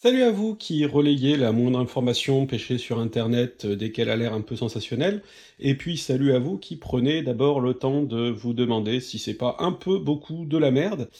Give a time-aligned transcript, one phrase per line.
[0.00, 4.16] Salut à vous qui relayez la moindre information pêchée sur internet euh, dès qu'elle a
[4.16, 5.24] l'air un peu sensationnelle,
[5.58, 9.34] et puis salut à vous qui prenez d'abord le temps de vous demander si c'est
[9.34, 11.10] pas un peu beaucoup de la merde.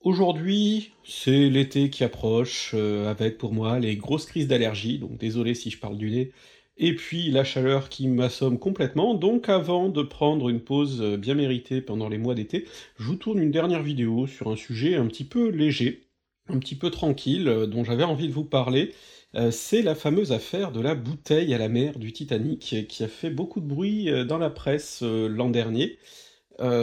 [0.00, 5.52] Aujourd'hui, c'est l'été qui approche, euh, avec pour moi les grosses crises d'allergie, donc désolé
[5.52, 6.32] si je parle du nez,
[6.78, 11.34] et puis la chaleur qui m'assomme complètement, donc avant de prendre une pause euh, bien
[11.34, 12.64] méritée pendant les mois d'été,
[12.98, 16.05] je vous tourne une dernière vidéo sur un sujet un petit peu léger,
[16.48, 18.94] un petit peu tranquille, euh, dont j'avais envie de vous parler,
[19.34, 23.08] euh, c'est la fameuse affaire de la bouteille à la mer du Titanic, qui a
[23.08, 25.98] fait beaucoup de bruit euh, dans la presse l'an dernier.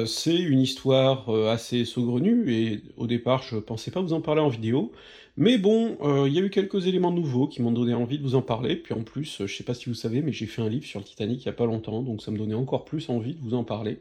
[0.05, 4.49] c'est une histoire assez saugrenue, et au départ je pensais pas vous en parler en
[4.49, 4.91] vidéo,
[5.37, 8.35] mais bon, il y a eu quelques éléments nouveaux qui m'ont donné envie de vous
[8.35, 10.69] en parler, puis en plus, je sais pas si vous savez, mais j'ai fait un
[10.69, 13.09] livre sur le Titanic il y a pas longtemps, donc ça me donnait encore plus
[13.09, 13.99] envie de vous en parler.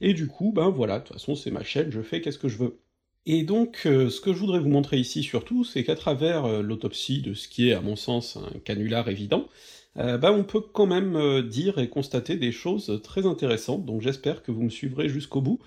[0.00, 2.48] Et du coup, ben voilà, de toute façon c'est ma chaîne, je fais qu'est-ce que
[2.48, 2.78] je veux.
[3.26, 6.62] Et donc, euh, ce que je voudrais vous montrer ici surtout, c'est qu'à travers euh,
[6.62, 9.48] l'autopsie de ce qui est, à mon sens, un canular évident,
[9.96, 14.42] euh, bah, on peut quand même dire et constater des choses très intéressantes, donc j'espère
[14.44, 15.58] que vous me suivrez jusqu'au bout,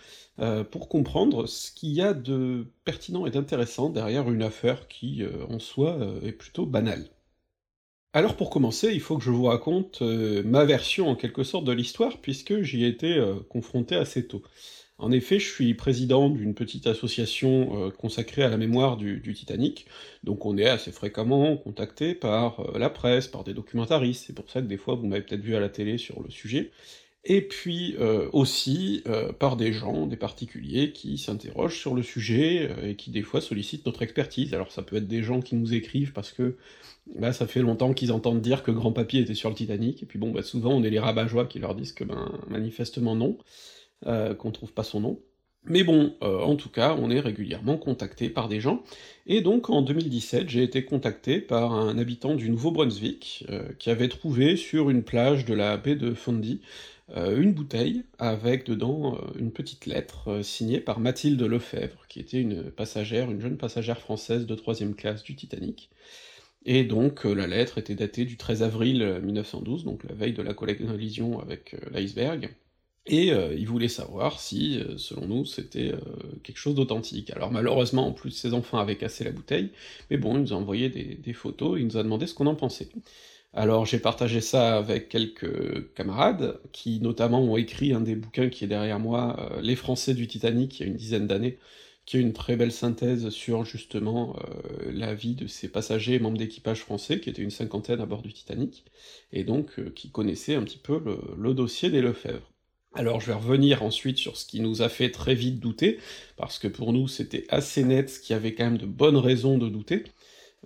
[0.72, 5.60] pour comprendre ce qu'il y a de pertinent et d'intéressant derrière une affaire qui, en
[5.60, 7.10] soi, est plutôt banale.
[8.14, 11.74] Alors pour commencer, il faut que je vous raconte ma version en quelque sorte de
[11.74, 14.42] l'histoire, puisque j'y ai été confronté assez tôt.
[15.00, 19.86] En effet, je suis président d'une petite association euh, consacrée à la mémoire du, Titanic,
[20.26, 24.50] donc on est assez fréquemment contacté par euh, la presse, par des documentaristes, c'est pour
[24.50, 26.72] ça que des fois vous m'avez peut-être vu à la télé sur le sujet,
[27.24, 29.04] et puis euh, aussi
[29.40, 33.86] par des gens, des particuliers qui s'interrogent sur le sujet et qui des fois sollicitent
[33.86, 34.54] notre expertise.
[34.54, 36.56] Alors ça peut être des gens qui nous écrivent parce que
[37.16, 40.06] bah, ça fait longtemps qu'ils entendent dire que Grand Papy était sur le Titanic, et
[40.06, 43.38] puis bon, bah, souvent on est les rabat qui leur disent que ben manifestement non.
[44.08, 45.20] Euh, qu'on trouve pas son nom.
[45.66, 48.82] Mais bon, euh, en tout cas, on est régulièrement contacté par des gens,
[49.28, 54.08] et donc en 2017, j'ai été contacté par un habitant du Nouveau-Brunswick, euh, qui avait
[54.08, 56.62] trouvé sur une plage de la baie de Fundy
[57.16, 63.32] une bouteille avec dedans une petite lettre signée par Mathilde Lefebvre, qui était une passagère,
[63.32, 65.90] une jeune passagère française de troisième classe du Titanic.
[66.68, 70.54] Et donc la lettre était datée du 13 avril 1912, donc la veille de la
[70.54, 72.52] collision avec l'iceberg,
[73.06, 76.00] et euh, il voulait savoir si, euh, selon nous, c'était euh,
[76.44, 77.32] quelque chose d'authentique.
[77.32, 79.72] Alors malheureusement, en plus, ses enfants avaient cassé la bouteille,
[80.10, 82.56] mais bon, il nous a envoyé des, photos, il nous a demandé ce qu'on en
[82.56, 82.90] pensait.
[83.54, 88.64] Alors j'ai partagé ça avec quelques camarades, qui notamment ont écrit un des bouquins qui
[88.66, 91.58] est derrière moi, Les Français du Titanic, il y a une dizaine d'années,
[92.06, 94.36] qui est une très belle synthèse sur justement
[94.86, 98.22] la vie de ces passagers et membres d'équipage français, qui étaient une cinquantaine à bord
[98.22, 98.86] du Titanic,
[99.34, 102.49] et donc qui connaissaient un petit peu le, le dossier des Lefebvre.
[102.96, 106.00] Alors je vais revenir ensuite sur ce qui nous a fait très vite douter,
[106.38, 109.58] parce que pour nous c'était assez net, ce qui avait quand même de bonnes raisons
[109.60, 110.06] de douter,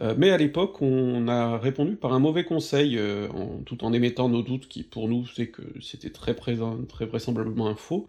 [0.01, 3.27] euh, mais à l'époque on a répondu par un mauvais conseil, euh,
[3.65, 6.55] tout en émettant nos doutes, qui pour nous c'est que c'était très, très
[7.05, 8.07] vraisemblablement un faux,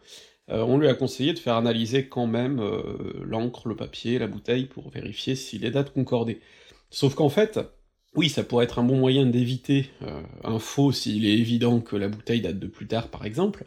[0.49, 2.63] euh, on lui a conseillé de faire analyser quand même
[3.25, 6.41] l'encre, le papier, la bouteille, pour vérifier si les dates concordaient.
[6.91, 7.59] Sauf qu'en fait,
[8.15, 9.91] oui, ça pourrait être un bon moyen d'éviter
[10.45, 13.65] un faux s'il est évident que la bouteille date de plus tard par exemple,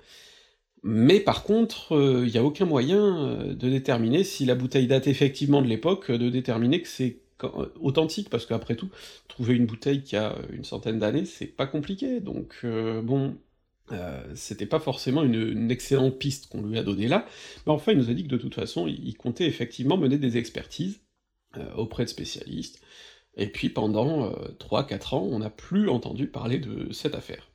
[0.83, 4.87] mais par contre, il euh, n'y a aucun moyen euh, de déterminer si la bouteille
[4.87, 8.89] date effectivement de l'époque, de déterminer que c'est euh, authentique, parce qu'après tout,
[9.27, 12.65] trouver une bouteille qui a une centaine d'années, c'est pas compliqué, donc
[13.03, 13.37] bon,
[14.33, 17.25] c'était pas forcément une, excellente piste qu'on lui a donnée là,
[17.65, 20.37] mais enfin il nous a dit que de toute façon, il, comptait effectivement mener des
[20.37, 21.01] expertises
[21.75, 22.81] auprès de spécialistes,
[23.35, 27.51] et puis pendant 3-4 ans, on n'a plus entendu parler de cette affaire.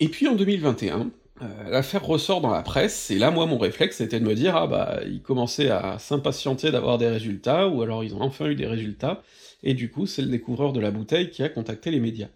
[0.00, 3.96] Et puis en 2021, euh, l'affaire ressort dans la presse, et là, moi, mon réflexe,
[3.96, 8.04] c'était de me dire, ah bah, ils commençaient à s'impatienter d'avoir des résultats, ou alors
[8.04, 9.22] ils ont enfin eu des résultats,
[9.62, 12.28] et du coup, c'est le découvreur de la bouteille qui a contacté les médias.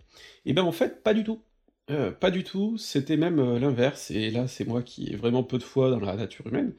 [0.46, 1.42] Et ben en fait, pas du tout.
[1.90, 5.44] Euh, pas du tout, c'était même euh, l'inverse, et là c'est moi qui ai vraiment
[5.44, 6.74] peu de foi dans la nature humaine,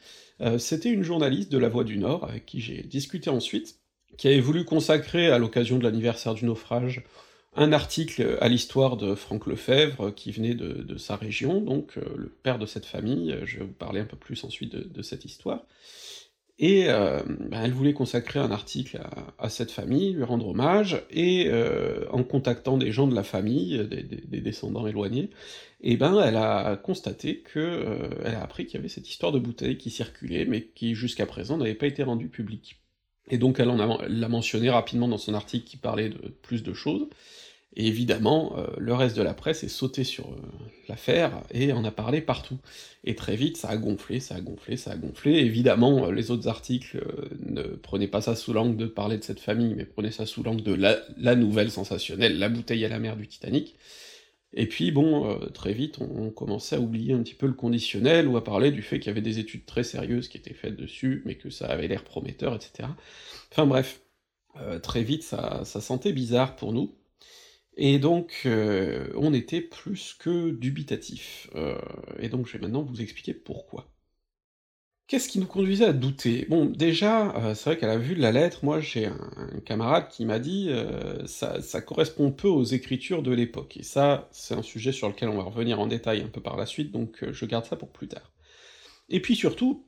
[0.59, 3.79] c'était une journaliste de La Voix du Nord, avec qui j'ai discuté ensuite,
[4.17, 7.03] qui avait voulu consacrer, à l'occasion de l'anniversaire du naufrage,
[7.55, 12.29] un article à l'histoire de Franck Lefebvre, qui venait de, sa région, donc euh, le
[12.29, 15.65] père de cette famille, je vais vous parler un peu plus ensuite de, cette histoire,
[16.59, 18.99] et euh, ben, elle voulait consacrer un article
[19.37, 23.87] à, cette famille, lui rendre hommage, et euh, en contactant des gens de la famille,
[23.87, 25.31] des, descendants éloignés,
[25.81, 29.39] et ben elle a constaté que elle a appris qu'il y avait cette histoire de
[29.39, 32.79] bouteille qui circulait, mais qui jusqu'à présent n'avait pas été rendue publique.
[33.29, 33.69] Et donc elle
[34.07, 37.07] l'a mentionné rapidement dans son article qui parlait de plus de choses,
[37.75, 40.37] Et évidemment, euh, le reste de la presse est sauté sur euh,
[40.87, 42.57] l'affaire, et en a parlé partout.
[43.03, 45.33] Et très vite, ça a gonflé, ça a gonflé, ça a gonflé.
[45.33, 46.99] Évidemment, euh, les autres articles
[47.45, 50.41] ne prenaient pas ça sous l'angle de parler de cette famille, mais prenaient ça sous
[50.41, 53.75] l'angle de la, nouvelle sensationnelle, la bouteille à la mer du Titanic.
[54.57, 58.37] Et puis bon, très vite, on, commençait à oublier un petit peu le conditionnel, ou
[58.37, 61.21] à parler du fait qu'il y avait des études très sérieuses qui étaient faites dessus,
[61.25, 62.89] mais que ça avait l'air prometteur, etc.
[63.51, 64.01] Enfin bref,
[64.81, 66.97] très vite, ça sentait bizarre pour nous,
[67.77, 71.49] et donc, euh, on était plus que dubitatif.
[71.55, 71.77] Euh,
[72.19, 73.87] et donc je vais maintenant vous expliquer pourquoi.
[75.07, 76.45] Qu'est-ce qui nous conduisait à douter?
[76.49, 80.09] Bon, déjà, euh, c'est vrai qu'à la vue de la lettre, moi j'ai un, camarade
[80.09, 80.69] qui m'a dit
[81.25, 85.29] ça, ça, correspond peu aux écritures de l'époque, et ça, c'est un sujet sur lequel
[85.29, 87.89] on va revenir en détail un peu par la suite, donc je garde ça pour
[87.89, 88.31] plus tard.
[89.09, 89.85] Et puis surtout,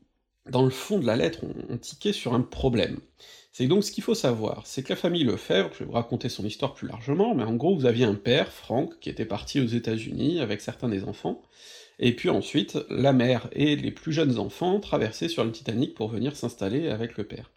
[0.49, 2.99] dans le fond de la lettre, on, on tiquait sur un problème.
[3.51, 6.29] C'est donc ce qu'il faut savoir, c'est que la famille Lefebvre, je vais vous raconter
[6.29, 9.59] son histoire plus largement, mais en gros vous aviez un père, Franck, qui était parti
[9.59, 11.41] aux États-Unis avec certains des enfants,
[11.99, 16.07] et puis ensuite la mère et les plus jeunes enfants traversaient sur le Titanic pour
[16.07, 17.51] venir s'installer avec le père.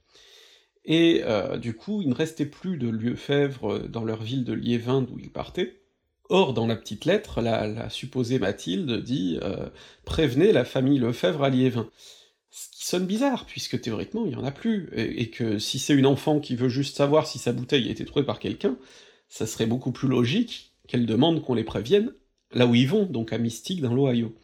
[0.85, 5.03] Et euh, du coup, il ne restait plus de Lefebvre dans leur ville de Liévin
[5.03, 5.83] d'où ils partaient,
[6.29, 9.69] Or, dans la petite lettre, la, supposée Mathilde dit euh,
[10.07, 11.91] Prévenez la famille Lefebvre à Liévin».
[12.51, 15.95] Ce qui sonne bizarre, puisque théoriquement il y en a plus, et, que si c'est
[15.95, 18.79] une enfant qui veut juste savoir si sa bouteille a été trouvée par quelqu'un,
[19.29, 22.13] ça serait beaucoup plus logique qu'elle demande qu'on les prévienne
[22.55, 24.35] là où ils vont, donc à Mystique dans l'Ohio.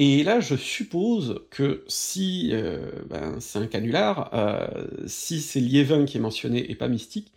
[0.00, 6.04] Et là, je suppose que si euh, ben, c'est un canular, euh, si c'est Liévin
[6.04, 7.32] qui est mentionné et pas Mystique,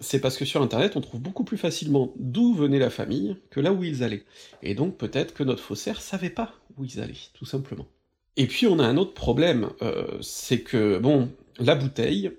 [0.00, 3.58] c'est parce que sur internet on trouve beaucoup plus facilement d'où venait la famille que
[3.58, 4.24] là où ils allaient.
[4.62, 7.86] Et donc peut-être que notre faussaire savait pas où ils allaient, tout simplement.
[8.36, 12.32] Et puis on a un autre problème, euh, c'est que, bon, la bouteille,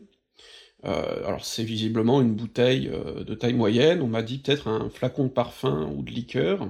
[0.83, 2.91] alors c'est visiblement une bouteille
[3.25, 6.67] de taille moyenne, on m'a dit peut-être un flacon de parfum ou de liqueur,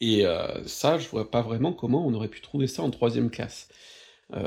[0.00, 0.24] et
[0.66, 3.68] ça, je vois pas vraiment comment on aurait pu trouver ça en troisième classe.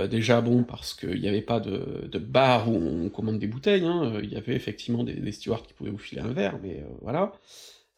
[0.09, 4.19] déjà bon, parce qu'il n'y avait pas de, bar où on commande des bouteilles, hein,
[4.23, 7.33] il y avait effectivement des, stewards qui pouvaient vous filer un verre, mais voilà.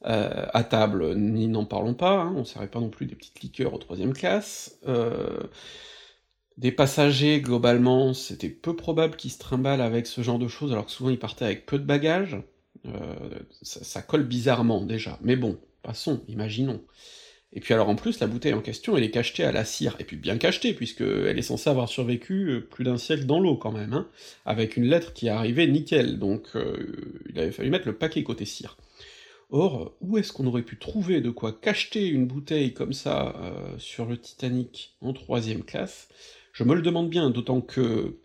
[0.03, 3.79] à table, n'en parlons pas, hein, on servait pas non plus des petites liqueurs en
[3.79, 4.79] troisième classe.
[6.57, 10.85] Des passagers, globalement, c'était peu probable qu'ils se trimballent avec ce genre de choses, alors
[10.85, 12.37] que souvent ils partaient avec peu de bagages.
[12.85, 15.19] Euh, ça, colle bizarrement, déjà.
[15.21, 16.81] Mais bon, passons, imaginons.
[17.55, 19.95] Et puis alors en plus, la bouteille en question, elle est cachetée à la cire,
[19.99, 23.55] et puis bien cachetée, puisqu'elle est censée avoir survécu euh, plus d'un siècle dans l'eau
[23.55, 24.07] quand même, hein,
[24.45, 28.23] avec une lettre qui est arrivée nickel, donc euh, il avait fallu mettre le paquet
[28.23, 28.77] côté cire.
[29.49, 33.35] Or, où est-ce qu'on aurait pu trouver de quoi cacheter une bouteille comme ça
[33.77, 36.09] sur le Titanic en troisième classe?
[36.51, 38.17] Je me le demande bien, d'autant que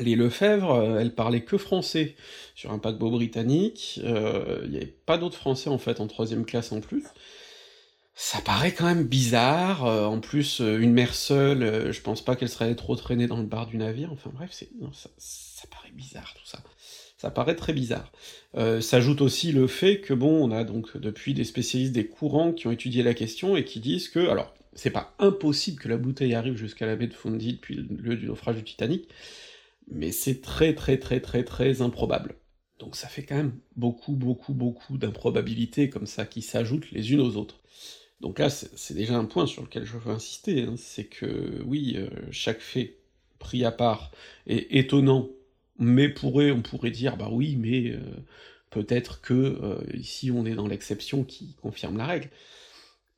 [0.00, 2.14] les Lefebvre, euh, elles parlaient que français
[2.54, 6.44] sur un paquebot britannique, euh, il n'y avait pas d'autres français en fait en troisième
[6.44, 7.04] classe en plus.
[8.20, 12.48] Ça paraît quand même bizarre, euh, en plus une mère seule, je pense pas qu'elle
[12.48, 16.34] serait trop traînée dans le bar du navire, enfin bref, c'est ça, ça, paraît bizarre
[16.34, 16.58] tout ça.
[17.16, 18.10] Ça paraît très bizarre.
[18.80, 22.66] S'ajoute aussi le fait que bon, on a donc depuis des spécialistes des courants qui
[22.66, 26.34] ont étudié la question et qui disent que, alors c'est pas impossible que la bouteille
[26.34, 29.08] arrive jusqu'à la baie de Fundy depuis le lieu du naufrage du Titanic,
[29.90, 32.36] mais c'est très très très très très improbable.
[32.78, 37.20] Donc ça fait quand même beaucoup beaucoup beaucoup d'improbabilités comme ça qui s'ajoutent les unes
[37.20, 37.60] aux autres.
[38.20, 41.94] Donc là, c'est déjà un point sur lequel je veux insister, hein, c'est que oui,
[41.96, 42.96] euh, chaque fait
[43.38, 44.10] pris à part
[44.46, 45.28] est étonnant,
[45.78, 48.00] mais pourrait, on pourrait dire, bah oui, mais euh,
[48.70, 52.30] peut-être que euh, ici on est dans l'exception qui confirme la règle.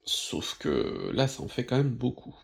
[0.05, 2.37] Sauf que là, ça en fait quand même beaucoup.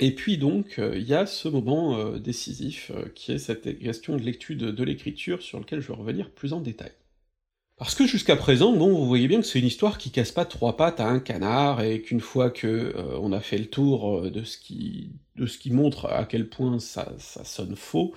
[0.00, 4.56] Et puis donc, il y a ce moment décisif, qui est cette question de lecture
[4.56, 6.92] de l'écriture, sur lequel je vais revenir plus en détail.
[7.80, 10.44] Parce que jusqu'à présent, bon, vous voyez bien que c'est une histoire qui casse pas
[10.44, 14.44] trois pattes à un canard, et qu'une fois que on a fait le tour de
[14.44, 18.12] ce qui de ce qui montre à quel point ça, ça sonne faux,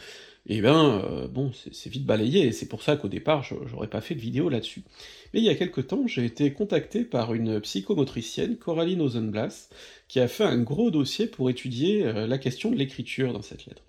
[0.45, 3.87] et eh ben, euh, bon, c'est vite balayé, et c'est pour ça qu'au départ, j'aurais
[3.87, 4.83] pas fait de vidéo là-dessus.
[5.33, 9.69] Mais il y a quelque temps, j'ai été contacté par une psychomotricienne, Coraline Ozenblas,
[10.09, 13.65] qui a fait un gros dossier pour étudier euh, la question de l'écriture dans cette
[13.67, 13.83] lettre.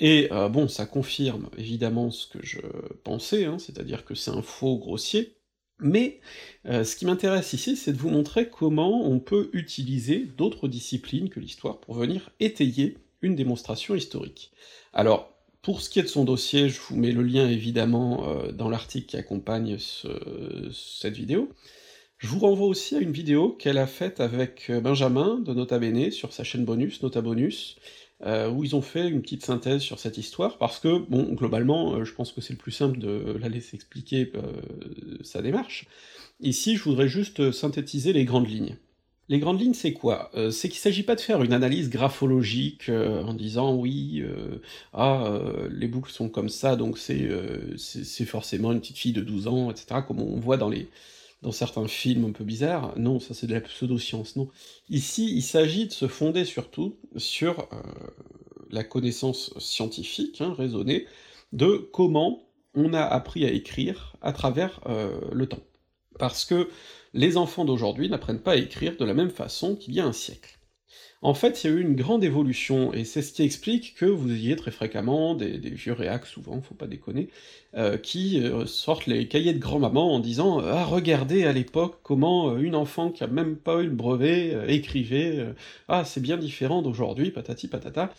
[0.00, 2.58] Et euh, bon, ça confirme évidemment ce que je
[3.04, 5.36] pensais, hein, c'est-à-dire que c'est un faux grossier,
[5.78, 6.20] mais
[6.66, 11.40] ce qui m'intéresse ici, c'est de vous montrer comment on peut utiliser d'autres disciplines que
[11.40, 14.52] l'histoire pour venir étayer une démonstration historique.
[14.92, 18.52] Alors, pour ce qui est de son dossier, je vous mets le lien évidemment euh,
[18.52, 21.50] dans l'article qui accompagne cette vidéo.
[22.16, 25.78] Je vous renvoie aussi à une vidéo qu'elle a faite avec euh, Benjamin de Nota
[25.78, 27.76] Bene sur sa chaîne Bonus, Nota Bonus,
[28.24, 32.12] où ils ont fait une petite synthèse sur cette histoire, parce que, bon, globalement, je
[32.12, 34.30] pense que c'est le plus simple de la laisser expliquer
[35.22, 35.86] sa démarche.
[36.40, 38.76] Ici, je voudrais juste synthétiser les grandes lignes.
[39.30, 40.28] Les grandes lignes, c'est quoi?
[40.34, 44.60] Euh, C'est qu'il s'agit pas de faire une analyse graphologique euh, en disant oui, euh,
[44.92, 45.38] ah,
[45.70, 47.28] les boucles sont comme ça, donc c'est
[47.76, 50.88] c'est forcément une petite fille de 12 ans, etc., comme on voit dans les
[51.42, 52.92] dans certains films un peu bizarres.
[52.98, 54.48] Non, ça c'est de la pseudo-science, non.
[54.88, 57.68] Ici, il s'agit de se fonder surtout sur
[58.70, 61.06] la connaissance scientifique, hein, raisonnée,
[61.52, 64.80] de comment on a appris à écrire à travers
[65.32, 65.64] le temps.
[66.18, 66.68] Parce que
[67.14, 70.12] les enfants d'aujourd'hui n'apprennent pas à écrire de la même façon qu'il y a un
[70.12, 70.59] siècle.
[71.22, 74.06] En fait, il y a eu une grande évolution, et c'est ce qui explique que
[74.06, 77.28] vous ayez très fréquemment des, vieux réacs, souvent, faut pas déconner,
[77.74, 82.50] euh, qui euh, sortent les cahiers de grand-maman en disant «Ah, regardez à l'époque comment
[82.50, 85.46] euh, une enfant qui a même pas eu le brevet écrivait,
[85.88, 88.14] ah, c'est bien différent d'aujourd'hui, patati patata».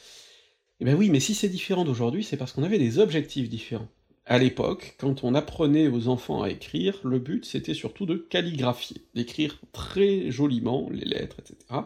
[0.80, 3.88] Eh ben oui, mais si c'est différent d'aujourd'hui, c'est parce qu'on avait des objectifs différents
[4.26, 9.02] à l'époque, quand on apprenait aux enfants à écrire, le but c'était surtout de calligraphier,
[9.16, 11.82] d'écrire très joliment les lettres, etc.,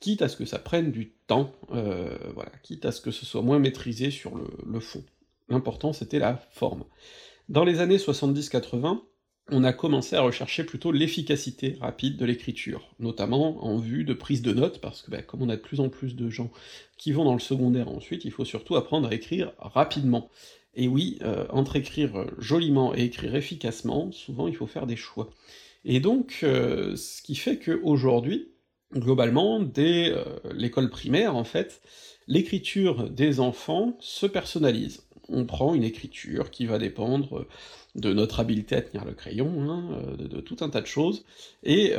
[0.00, 3.26] quitte à ce que ça prenne du temps, euh, voilà, quitte à ce que ce
[3.26, 5.04] soit moins maîtrisé sur le, fond.
[5.48, 6.84] L'important c'était la forme.
[7.48, 9.00] Dans les années 70-80,
[9.50, 14.42] on a commencé à rechercher plutôt l'efficacité rapide de l'écriture, notamment en vue de prise
[14.42, 16.50] de notes, parce que bah, comme on a de plus en plus de gens
[16.98, 20.30] qui vont dans le secondaire ensuite, il faut surtout apprendre à écrire rapidement.
[20.74, 25.30] Et oui, euh, entre écrire joliment et écrire efficacement, souvent il faut faire des choix.
[25.84, 28.48] Et donc, euh, ce qui fait qu'aujourd'hui,
[28.98, 31.80] globalement, dès euh, l'école primaire, en fait,
[32.28, 35.02] l'écriture des enfants se personnalise.
[35.28, 37.46] On prend une écriture qui va dépendre
[37.94, 41.24] de notre habileté à tenir le crayon, hein, de, tout un tas de choses,
[41.64, 41.94] et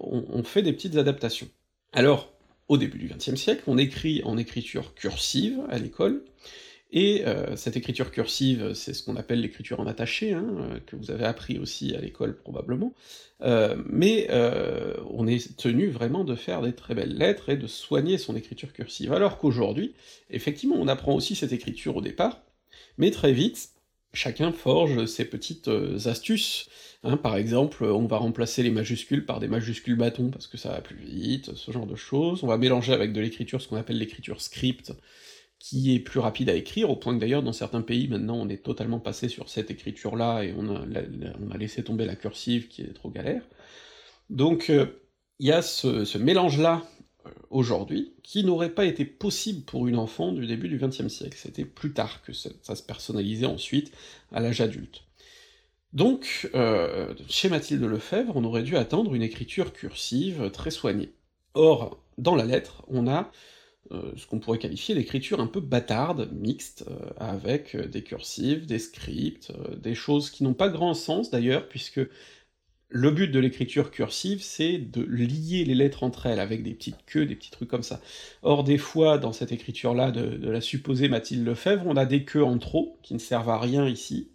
[0.00, 1.48] on, on fait des petites adaptations.
[1.92, 2.30] Alors,
[2.68, 6.22] au début du XXe siècle, on écrit en écriture cursive à l'école,
[6.90, 10.96] et euh, cette écriture cursive, c'est ce qu'on appelle l'écriture en attaché, hein, euh, que
[10.96, 12.94] vous avez appris aussi à l'école probablement,
[13.42, 14.28] euh, mais
[15.10, 18.72] on est tenu vraiment de faire des très belles lettres et de soigner son écriture
[18.72, 19.94] cursive, alors qu'aujourd'hui,
[20.30, 22.40] effectivement, on apprend aussi cette écriture au départ,
[22.96, 23.70] mais très vite,
[24.14, 25.70] chacun forge ses petites
[26.06, 26.70] astuces,
[27.04, 30.70] hein, par exemple, on va remplacer les majuscules par des majuscules bâtons parce que ça
[30.70, 33.76] va plus vite, ce genre de choses, on va mélanger avec de l'écriture, ce qu'on
[33.76, 34.92] appelle l'écriture script,
[35.58, 38.48] qui est plus rapide à écrire, au point que d'ailleurs dans certains pays maintenant on
[38.48, 42.94] est totalement passé sur cette écriture-là et on a, laissé tomber la cursive qui est
[42.94, 43.42] trop galère.
[44.30, 44.86] Donc euh,
[45.38, 46.84] il y a ce, mélange-là
[47.26, 51.36] euh, aujourd'hui qui n'aurait pas été possible pour une enfant du début du XXe siècle,
[51.36, 53.92] c'était plus tard que ça, se personnalisait ensuite
[54.32, 55.02] à l'âge adulte.
[55.94, 61.14] Donc, euh, chez Mathilde Lefebvre, on aurait dû attendre une écriture cursive très soignée.
[61.54, 63.32] Or, dans la lettre, on a
[63.90, 68.66] euh, ce qu'on pourrait qualifier d'écriture un peu bâtarde, mixte, euh, avec euh, des cursives,
[68.66, 72.00] des scripts, des choses qui n'ont pas grand sens d'ailleurs, puisque
[72.90, 77.04] le but de l'écriture cursive, c'est de lier les lettres entre elles, avec des petites
[77.06, 78.00] queues, des petits trucs comme ça.
[78.42, 82.44] Or, des fois, dans cette écriture-là de, la supposée Mathilde Lefebvre, on a des queues
[82.44, 84.30] en trop, qui ne servent à rien ici,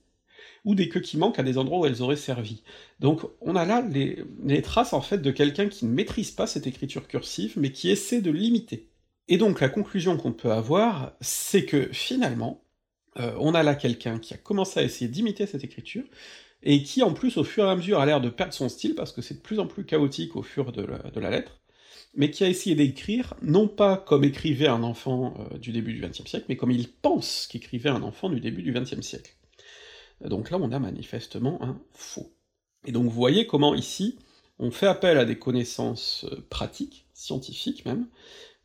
[0.65, 2.63] ou des queues qui manquent à des endroits où elles auraient servi.
[2.99, 6.47] Donc on a là les, les traces en fait de quelqu'un qui ne maîtrise pas
[6.47, 8.87] cette écriture cursive, mais qui essaie de l'imiter.
[9.27, 12.63] Et donc la conclusion qu'on peut avoir, c'est que finalement,
[13.19, 16.03] euh, on a là quelqu'un qui a commencé à essayer d'imiter cette écriture,
[16.61, 18.95] et qui en plus au fur et à mesure a l'air de perdre son style,
[18.95, 20.85] parce que c'est de plus en plus chaotique au fur de
[21.19, 21.61] la, lettre,
[22.15, 26.01] mais qui a essayé d'écrire, non pas comme écrivait un enfant euh, du début du
[26.01, 29.35] XXe siècle, mais comme il pense qu'écrivait un enfant du début du XXe siècle.
[30.21, 32.33] Donc là on a manifestement un faux.
[32.85, 34.17] Et donc vous voyez comment ici,
[34.59, 38.07] on fait appel à des connaissances euh, pratiques, scientifiques même,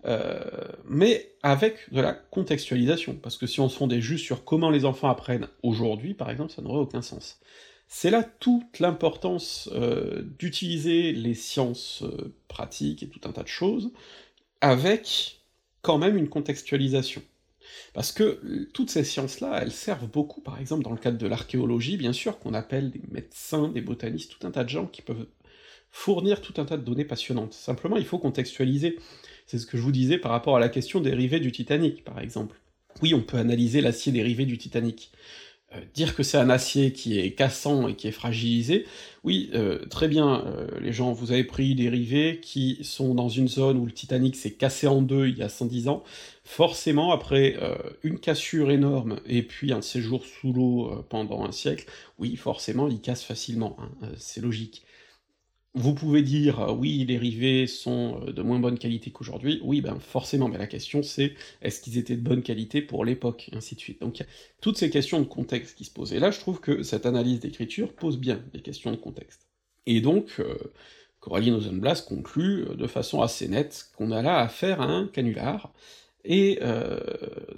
[0.04, 0.38] euh,
[0.84, 4.84] mais avec de la contextualisation, parce que si on se fondait juste sur comment les
[4.84, 7.40] enfants apprennent aujourd'hui, par exemple, ça n'aurait aucun sens.
[7.88, 13.48] C'est là toute l'importance euh, d'utiliser les sciences euh, pratiques et tout un tas de
[13.48, 13.92] choses,
[14.60, 15.40] avec
[15.82, 17.22] quand même une contextualisation.
[17.92, 21.96] Parce que toutes ces sciences-là, elles servent beaucoup, par exemple dans le cadre de l'archéologie,
[21.96, 25.26] bien sûr, qu'on appelle des médecins, des botanistes, tout un tas de gens qui peuvent
[25.90, 27.54] fournir tout un tas de données passionnantes.
[27.54, 28.98] Simplement, il faut contextualiser.
[29.48, 32.20] C'est ce que je vous disais par rapport à la question dérivée du Titanic, par
[32.20, 32.60] exemple.
[33.00, 35.10] Oui, on peut analyser l'acier dérivé du Titanic.
[35.74, 38.86] Euh, dire que c'est un acier qui est cassant et qui est fragilisé,
[39.24, 43.28] oui, euh, très bien, euh, les gens, vous avez pris des rivets qui sont dans
[43.30, 46.04] une zone où le Titanic s'est cassé en deux il y a 110 ans,
[46.44, 47.58] forcément, après
[48.02, 51.86] une cassure énorme et puis un séjour sous l'eau pendant un siècle,
[52.18, 54.82] oui, forcément, il casse facilement, hein, c'est logique.
[55.74, 59.60] Vous pouvez dire: euh, «Oui, les rivets sont, heu, de moins bonne qualité qu'aujourd'hui».
[59.62, 63.48] Oui, ben, forcément, mais la question c'est: est-ce qu'ils étaient de bonne qualité pour l'époque?
[63.52, 64.00] Et ainsi de suite.
[64.00, 64.24] Donc
[64.60, 67.40] toutes ces questions de contexte qui se posent, et là je trouve que cette analyse
[67.40, 69.46] d'écriture pose bien des questions de contexte.
[69.86, 70.72] Et donc, heu,
[71.20, 75.72] Coralie Rosenblatt conclut, heu, de façon assez nette, qu'on a là affaire à un canular,
[76.24, 76.58] et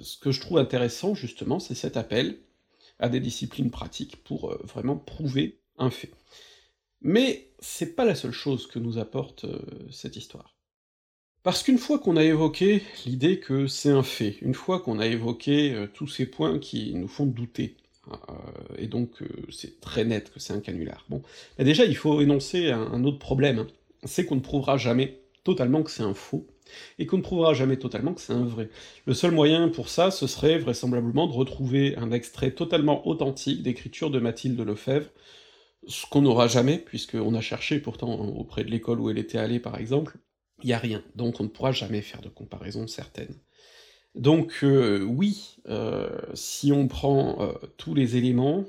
[0.01, 2.39] ce que je trouve intéressant justement, c'est cet appel
[3.01, 6.11] à des disciplines pratiques pour, vraiment prouver un fait.
[7.03, 10.55] Mais c'est pas la seule chose que nous apporte, heu, cette histoire.
[11.43, 15.07] Parce qu'une fois qu'on a évoqué l'idée que c'est un fait, une fois qu'on a
[15.07, 17.77] évoqué, heu, tous ces points qui nous font douter,
[18.11, 18.15] heu,
[18.79, 21.23] et donc c'est très net que c'est un canular, bon,
[21.59, 23.67] bah déjà il faut énoncer un un autre problème, hein,
[24.05, 26.47] c'est qu'on ne prouvera jamais totalement que c'est un faux,
[26.99, 28.69] et qu'on ne prouvera jamais totalement que c'est un vrai.
[29.07, 34.11] Le seul moyen pour ça, ce serait vraisemblablement de retrouver un extrait totalement authentique d'écriture
[34.11, 35.11] de Mathilde Lefebvre,
[35.87, 39.61] ce qu'on n'aura jamais, puisqu'on a cherché pourtant auprès de l'école où elle était allée
[39.61, 40.19] par exemple,
[40.63, 43.35] il y a rien, donc on ne pourra jamais faire de comparaison certaine.
[44.15, 48.65] Donc heu, oui, heu, si on prend, heu, tous les éléments,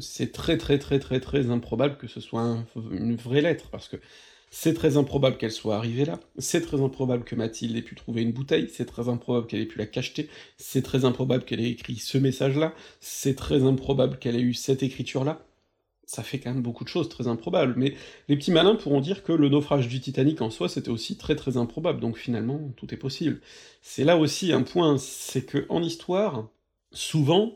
[0.00, 3.96] c'est très, très, très, très, très improbable que ce soit une vraie lettre, parce que
[4.50, 8.22] c'est très improbable qu'elle soit arrivée là, c'est très improbable que Mathilde ait pu trouver
[8.22, 11.70] une bouteille, c'est très improbable qu'elle ait pu la cacheter, c'est très improbable qu'elle ait
[11.70, 15.46] écrit ce message-là, c'est très improbable qu'elle ait eu cette écriture-là,
[16.10, 17.94] ça fait quand même beaucoup de choses très improbables, mais
[18.28, 21.36] les petits malins pourront dire que le naufrage du Titanic en soi, c'était aussi très
[21.36, 23.40] très improbable, donc finalement, tout est possible.
[23.80, 26.48] C'est là aussi un point, c'est que en histoire,
[26.90, 27.54] souvent,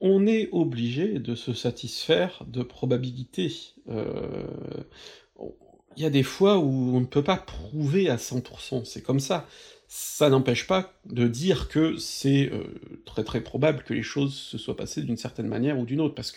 [0.00, 3.52] on est obligé de se satisfaire de probabilités.
[3.88, 5.52] On
[5.96, 9.02] il y a des fois où on ne peut pas prouver à 100 %, c'est
[9.02, 9.48] comme ça.
[9.88, 14.58] Ça n'empêche pas de dire que c'est, heu, très très probable que les choses se
[14.58, 16.30] soient passées d'une certaine manière ou d'une autre, parce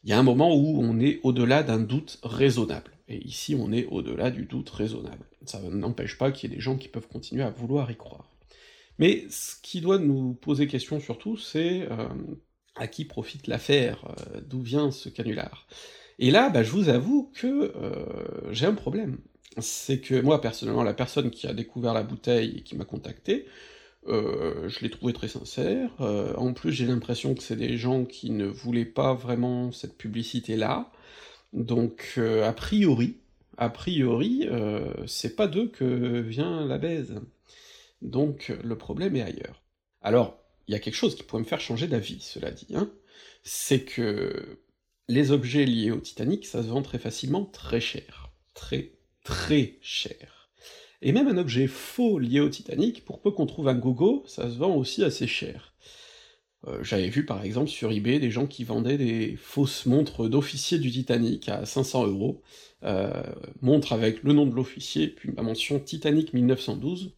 [0.00, 3.72] qu'il y a un moment où on est au-delà d'un doute raisonnable, et ici on
[3.72, 5.26] est au-delà du doute raisonnable.
[5.44, 8.30] Ça n'empêche pas qu'il y ait des gens qui peuvent continuer à vouloir y croire.
[8.98, 12.36] Mais ce qui doit nous poser question surtout, c'est, hem,
[12.76, 14.04] à qui profite l'affaire?
[14.36, 15.66] Heu, d'où vient ce canular?
[16.18, 19.18] Et là, bah, je vous avoue que, heu, j'ai un problème.
[19.58, 23.46] C'est que moi personnellement, la personne qui a découvert la bouteille et qui m'a contacté,
[24.08, 28.04] heu, je l'ai trouvé très sincère, heu, en plus j'ai l'impression que c'est des gens
[28.04, 30.90] qui ne voulaient pas vraiment cette publicité-là,
[31.52, 33.18] donc heu, a priori
[33.58, 34.48] a priori,
[35.06, 37.20] c'est pas d'eux que vient la baise.
[38.02, 39.62] Donc le problème est ailleurs.
[40.02, 42.90] Alors, il y a quelque chose qui pourrait me faire changer d'avis, cela dit, hein,
[43.42, 44.58] c'est que
[45.08, 48.30] les objets liés au Titanic, ça se vend très facilement très cher.
[48.54, 48.92] Très,
[49.24, 50.37] très cher.
[51.02, 54.50] Et même un objet faux lié au Titanic, pour peu qu'on trouve un gogo, ça
[54.50, 55.74] se vend aussi assez cher.
[56.66, 60.78] Heu, j'avais vu par exemple sur eBay des gens qui vendaient des fausses montres d'officiers
[60.78, 62.42] du Titanic à 500€,
[62.84, 63.10] heu,
[63.62, 67.14] montre avec le nom de l'officier, puis la mention Titanic 1912.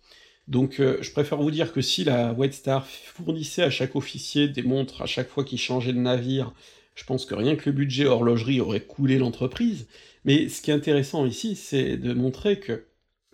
[0.49, 4.49] Donc heu, je préfère vous dire que si la White Star fournissait à chaque officier
[4.49, 6.53] des montres à chaque fois qu'il changeait de navire,
[6.95, 9.87] je pense que rien que le budget horlogerie aurait coulé l'entreprise,
[10.25, 12.85] mais ce qui est intéressant ici, c'est de montrer que,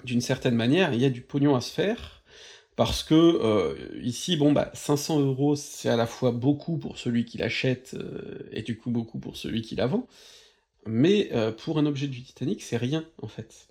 [0.05, 2.23] d'une certaine manière, il y a du pognon à se faire,
[2.77, 7.39] parce que, heu, ici, bon bah, 500€, c'est à la fois beaucoup pour celui qui
[7.39, 10.09] l'achète, heu, et du coup beaucoup pour celui qui la vend,
[10.87, 13.69] mais heu, pour un objet du Titanic, c'est rien, en fait.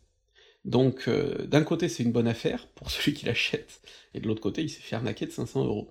[0.65, 3.81] Donc d'un côté c'est une bonne affaire, pour celui qui l'achète,
[4.13, 5.89] et de l'autre côté il s'est fait arnaquer de 500€.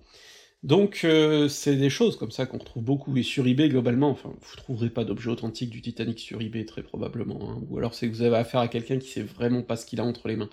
[0.65, 4.33] Donc heu, c'est des choses comme ça qu'on retrouve beaucoup, et sur eBay globalement, enfin,
[4.41, 8.09] vous trouverez pas d'objet authentique du Titanic sur eBay très probablement, hein, ou alors c'est
[8.09, 10.35] que vous avez affaire à quelqu'un qui sait vraiment pas ce qu'il a entre les
[10.35, 10.49] mains.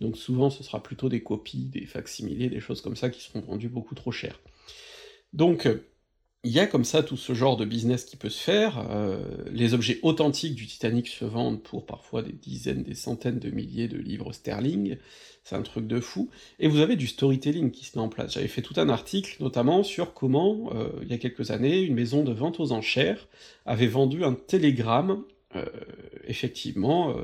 [0.00, 3.40] Donc souvent ce sera plutôt des copies, des fac-similés, des choses comme ça qui seront
[3.40, 4.38] vendues beaucoup trop cher.
[5.32, 5.68] Donc
[6.46, 9.18] il y a comme ça tout ce genre de business qui peut se faire, heu,
[9.50, 13.88] les objets authentiques du Titanic se vendent pour parfois des dizaines, des centaines de milliers
[13.88, 14.96] de livres sterling,
[15.42, 16.30] c'est un truc de fou,
[16.60, 18.34] et vous avez du storytelling qui se met en place.
[18.34, 21.94] J'avais fait tout un article, notamment sur comment, heu, il y a quelques années, une
[21.94, 23.26] maison de vente aux enchères
[23.64, 25.24] avait vendu un télégramme,
[25.56, 25.64] heu,
[26.28, 27.16] effectivement,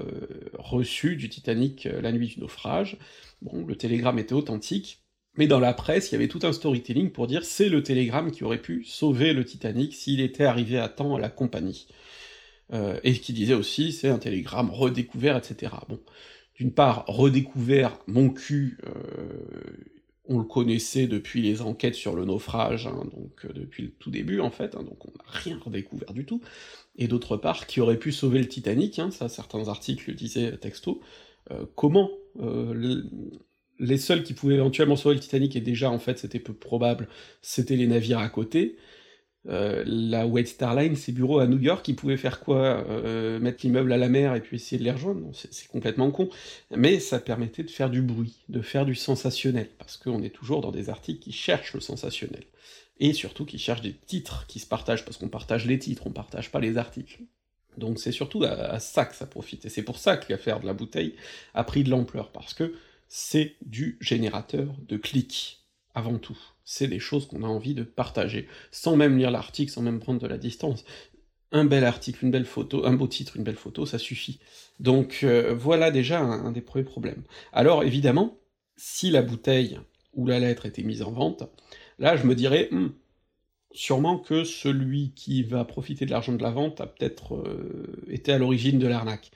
[0.55, 2.97] reçu du Titanic la nuit du naufrage.
[3.41, 5.02] Bon, le télégramme était authentique,
[5.37, 8.31] mais dans la presse, il y avait tout un storytelling pour dire: «C'est le télégramme
[8.33, 11.87] qui aurait pu sauver le Titanic s'il était arrivé à temps à la compagnie».
[12.73, 15.85] Heu, et qui disait aussi: «C'est un télégramme redécouvert» et cetera.
[15.89, 16.01] Bon,
[16.57, 19.85] d'une part, redécouvert, mon cul, heu,
[20.27, 24.11] on le connaissait depuis les enquêtes sur le naufrage, hein, donc heu, depuis le tout
[24.11, 26.41] début en fait, hein, donc on n'a rien redécouvert du tout,
[26.97, 30.57] et d'autre part, qui aurait pu sauver le Titanic, hein, ça certains articles le disaient
[30.59, 31.01] texto,
[31.53, 32.11] heu, comment?
[32.41, 33.05] Heu, l
[33.83, 37.09] les seuls qui pouvaient éventuellement sauver le Titanic, et déjà en fait c'était peu probable,
[37.43, 38.77] c'était les navires à côté,
[39.49, 43.41] Euh, la White Star Line, ses bureaux à New York, ils pouvaient faire quoi euh,
[43.41, 45.31] Mettre l'immeuble à la mer et puis essayer de les rejoindre?
[45.33, 46.29] C'est complètement con.
[46.71, 50.61] Mais ça permettait de faire du bruit, de faire du sensationnel, parce qu'on est toujours
[50.61, 52.45] dans des articles qui cherchent le sensationnel.
[53.01, 56.13] Et surtout qui cherchent des titres qui se partagent, parce qu'on partage les titres, on
[56.13, 57.19] partage pas les articles.
[57.79, 60.67] Donc c'est surtout à, ça que ça profite, et c'est pour ça que l'affaire de
[60.67, 61.15] la bouteille
[61.55, 62.75] a pris de l'ampleur, parce que
[63.15, 66.39] c'est du générateur de clics, avant tout.
[66.65, 70.19] C'est des choses qu'on a envie de partager, sans même lire l'article, sans même prendre
[70.19, 70.83] de la distance.
[71.51, 74.41] Un bel article, une belle photo, un beau titre, une belle photo, ça suffit.
[74.81, 77.23] Donc euh, voilà déjà un, des premiers problèmes.
[77.53, 78.39] Alors évidemment,
[78.79, 79.79] si la bouteille
[80.15, 81.43] ou la lettre était mise en vente,
[81.99, 82.93] là je me dirais, hmm,
[83.73, 88.33] sûrement que celui qui va profiter de l'argent de la vente a peut-être euh, été
[88.33, 89.33] à l'origine de l'arnaque.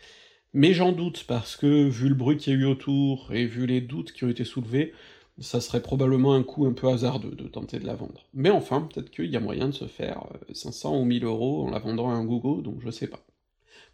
[0.59, 3.67] Mais j'en doute, parce que vu le bruit qu'il y a eu autour, et vu
[3.67, 4.95] les doutes qui ont été soulevés,
[5.39, 8.25] ça serait probablement un coup un peu hasardeux de tenter de la vendre.
[8.33, 11.67] Mais enfin, peut-être qu'il y a moyen de se faire 500 euh, ou 1000 euros
[11.67, 13.23] en la vendant à un Google, donc je sais pas.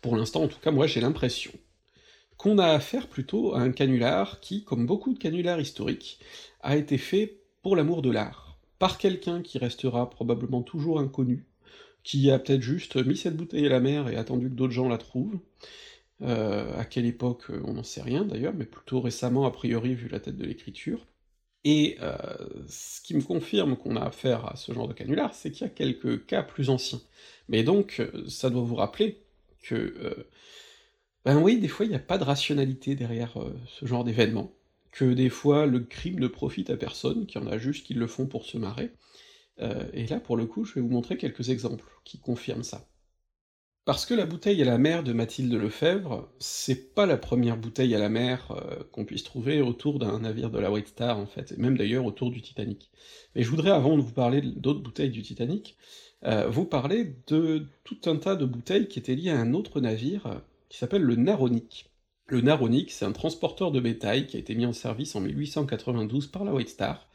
[0.03, 1.51] Pour l'instant, en tout cas, moi j'ai l'impression
[2.37, 6.21] qu'on a affaire plutôt à un canular qui, comme beaucoup de canulars historiques,
[6.61, 11.45] a été fait pour l'amour de l'art, par quelqu'un qui restera probablement toujours inconnu,
[12.05, 14.89] qui a peut-être juste mis cette bouteille à la mer et attendu que d'autres gens
[14.89, 15.41] la trouvent,
[16.21, 20.09] euh, à quelle époque, on n'en sait rien d'ailleurs, mais plutôt récemment a priori vu
[20.09, 21.07] la tête de l'écriture,
[21.65, 22.17] et euh,
[22.67, 25.71] ce qui me confirme qu'on a affaire à ce genre de canular, c'est qu'il y
[25.71, 27.01] a quelques cas plus anciens.
[27.49, 29.23] Mais donc, euh, ça doit vous rappeler
[29.63, 29.75] que...
[29.75, 30.29] Euh,
[31.25, 33.37] ben oui, des fois, il n'y a pas de rationalité derrière
[33.69, 34.53] ce genre d'événement,
[34.91, 37.95] que des fois, le crime ne profite à personne, qu'il y en a juste qui
[37.95, 38.91] le font pour se marrer,
[39.93, 42.89] et là, pour le coup, je vais vous montrer quelques exemples qui confirment ça.
[43.85, 47.97] Parce que la bouteille à la mer de Mathilde Lefebvre, c'est pas la première bouteille
[47.97, 51.27] à la mer euh, qu'on puisse trouver autour d'un navire de la White Star, en
[51.27, 52.93] fait, et même d'ailleurs autour du Titanic.
[53.35, 55.77] Mais je voudrais, avant de vous parler d'autres bouteilles du Titanic,
[56.25, 59.81] euh, vous parler de tout un tas de bouteilles qui étaient liées à un autre
[59.81, 61.91] navire, euh, qui s'appelle le Naronic.
[62.29, 66.29] Le Naronic, c'est un transporteur de bétail qui a été mis en service en 1892
[66.29, 67.09] par la White Star,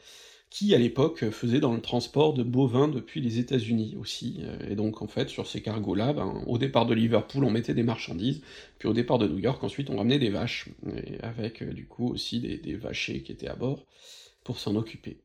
[0.50, 4.76] qui à l'époque faisait dans le transport de bovins depuis les États-Unis aussi, euh, et
[4.76, 8.42] donc en fait sur ces cargos-là, ben, au départ de Liverpool on mettait des marchandises,
[8.80, 10.70] puis au départ de New York ensuite on ramenait des vaches,
[11.22, 13.86] avec euh, du coup aussi des, vachers qui étaient à bord
[14.44, 15.20] pour s'en occuper.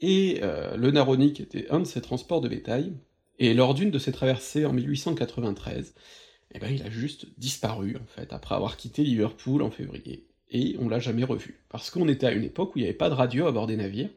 [0.00, 2.92] Et euh, le Naronic était un de ces transports de bétail,
[3.38, 5.94] et lors d'une de ses traversées en 1893,
[6.52, 10.76] eh ben, il a juste disparu en fait, après avoir quitté Liverpool en février, et
[10.78, 13.10] on l'a jamais revu, parce qu'on était à une époque où il n'y avait pas
[13.10, 14.10] de radio à bord des navires,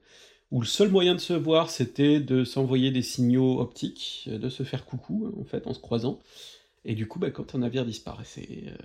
[0.54, 4.62] où le seul moyen de se voir, c'était de s'envoyer des signaux optiques, de se
[4.62, 6.22] faire coucou, en fait, en se croisant,
[6.86, 8.78] et du coup, bah, quand un navire disparaissait, euh,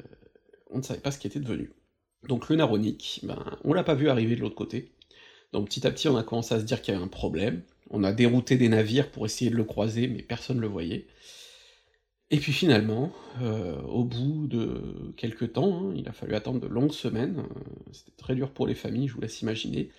[0.70, 1.70] on ne savait pas ce qui était devenu.
[2.26, 4.92] Donc le Naronic, ben, on l'a pas vu arriver de l'autre côté,
[5.52, 7.60] donc petit à petit on a commencé à se dire qu'il y avait un problème,
[7.90, 11.06] on a dérouté des navires pour essayer de le croiser, mais personne ne le voyait,
[12.30, 16.66] et puis finalement, euh, au bout de quelques temps, hein, il a fallu attendre de
[16.66, 19.90] longues semaines, euh, c'était très dur pour les familles, je vous laisse imaginer,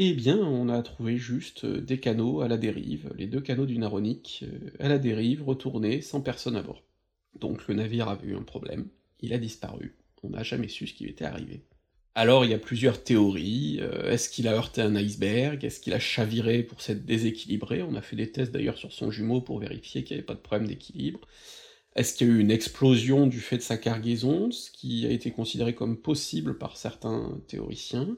[0.00, 3.66] eh bien, on a trouvé juste euh, des canaux à la dérive, les deux canaux
[3.66, 6.84] du Naronic, euh, à la dérive, retournés, sans personne à bord.
[7.38, 8.88] Donc le navire a eu un problème,
[9.20, 11.64] il a disparu, on n'a jamais su ce qui lui était arrivé.
[12.14, 15.92] Alors il y a plusieurs théories, euh, est-ce qu'il a heurté un iceberg, est-ce qu'il
[15.92, 19.58] a chaviré pour s'être déséquilibré, on a fait des tests d'ailleurs sur son jumeau pour
[19.58, 21.20] vérifier qu'il n'y avait pas de problème d'équilibre,
[21.96, 25.10] est-ce qu'il y a eu une explosion du fait de sa cargaison, ce qui a
[25.10, 28.16] été considéré comme possible par certains théoriciens,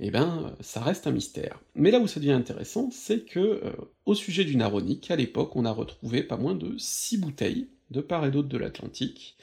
[0.00, 1.60] eh ben, ça reste un mystère.
[1.74, 3.72] Mais là où ça devient intéressant, c'est que, euh,
[4.04, 8.00] au sujet du Naronic, à l'époque, on a retrouvé pas moins de six bouteilles, de
[8.00, 9.36] part et d'autre de l'Atlantique,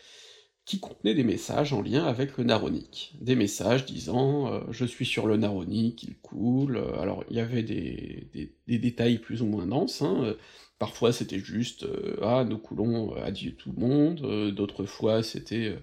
[0.66, 3.14] qui contenaient des messages en lien avec le Naronic.
[3.22, 7.64] Des messages disant euh, je suis sur le Naronic, il coule», alors il y avait
[7.64, 8.30] des,
[8.68, 10.36] détails plus ou moins denses, hein,
[10.78, 15.76] parfois c'était juste euh, ah, nous coulons, adieu tout le monde», d'autres fois c'était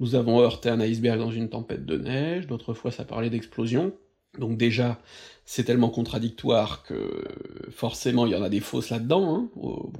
[0.00, 3.94] nous avons heurté un iceberg dans une tempête de neige», d'autres fois ça parlait d'explosion,
[4.38, 5.00] donc déjà,
[5.44, 7.24] c'est tellement contradictoire que
[7.70, 9.34] forcément il y en a des fausses là-dedans.
[9.34, 9.50] Hein.
[9.56, 9.92] Oh,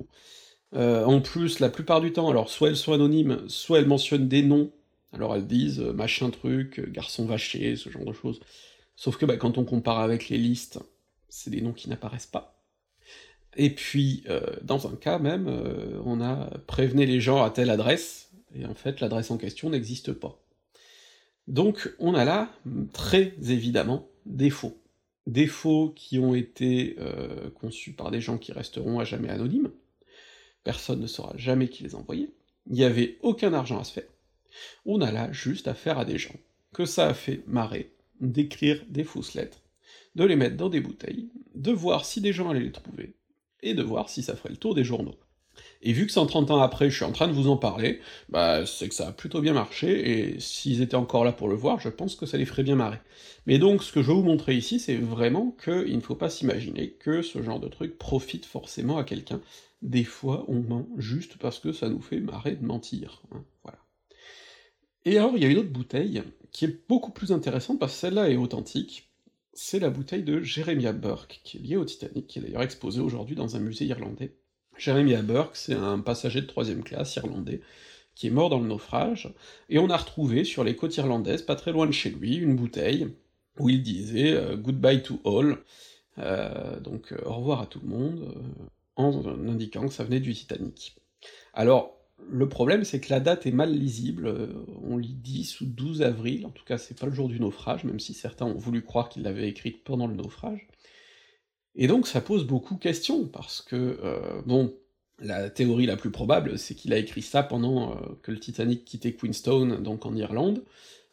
[0.75, 4.29] euh, en plus, la plupart du temps, alors soit elles sont anonymes, soit elles mentionnent
[4.29, 4.73] des noms.
[5.13, 8.41] Alors elles disent euh, machin truc, euh, garçon vaché, ce genre de choses.
[8.97, 10.81] Sauf que bah, quand on compare avec les listes,
[11.29, 12.63] c'est des noms qui n'apparaissent pas.
[13.57, 14.25] Et puis,
[14.63, 15.49] dans un cas même,
[16.05, 20.13] on a prévenu les gens à telle adresse, et en fait l'adresse en question n'existe
[20.13, 20.45] pas.
[21.47, 22.51] Donc on a là,
[22.93, 24.81] très évidemment, Des faux.
[25.97, 29.71] Qui ont été euh, conçus par des gens qui resteront à jamais anonymes,
[30.65, 32.35] personne ne saura jamais qui les a envoyés,
[32.67, 34.09] il n'y avait aucun argent à se faire,
[34.85, 36.35] on a là juste affaire à des gens,
[36.75, 39.63] que ça a fait marrer, d'écrire des fausses lettres,
[40.15, 43.17] de les mettre dans des bouteilles, de voir si des gens allaient les trouver,
[43.63, 45.19] et de voir si ça ferait le tour des journaux.
[45.83, 48.65] Et vu que 130 ans après, je suis en train de vous en parler, bah
[48.67, 51.81] c'est que ça a plutôt bien marché, et s'ils étaient encore là pour le voir,
[51.81, 52.99] je pense que ça les ferait bien marrer.
[53.47, 56.31] Mais donc, ce que je veux vous montrer ici, c'est vraiment qu'il ne faut pas
[56.31, 59.41] s'imaginer que ce genre de truc profite forcément à quelqu'un.
[59.83, 63.79] Des fois, on ment juste parce que ça nous fait marrer de mentir, hein, voilà.
[65.05, 67.99] Et alors, il y a une autre bouteille, qui est beaucoup plus intéressante, parce que
[67.99, 69.11] celle-là est authentique,
[69.53, 73.01] c'est la bouteille de Jeremiah Burke, qui est liée au Titanic, qui est d'ailleurs exposée
[73.01, 74.35] aujourd'hui dans un musée irlandais.
[74.79, 77.61] Jeremiah Burke, c'est un passager de troisième classe irlandais,
[78.15, 79.33] qui est mort dans le naufrage,
[79.69, 82.57] et on a retrouvé sur les côtes irlandaises, pas très loin de chez lui, une
[82.57, 83.09] bouteille,
[83.59, 85.59] où il disait euh, Goodbye to all.
[86.19, 88.35] Euh, donc euh, au revoir à tout le monde,
[88.97, 90.97] en indiquant que ça venait du Titanic.
[91.53, 91.99] Alors,
[92.31, 94.33] le problème, c'est que la date est mal lisible,
[94.83, 97.85] on lit 10 ou 12 avril, en tout cas c'est pas le jour du naufrage,
[97.85, 100.67] même si certains ont voulu croire qu'il l'avait écrite pendant le naufrage,
[101.77, 104.75] et donc ça pose beaucoup de questions, parce que, euh, bon,
[105.21, 108.85] la théorie la plus probable, c'est qu'il a écrit ça pendant euh, que le Titanic
[108.85, 110.63] quittait Queenstown, donc en Irlande,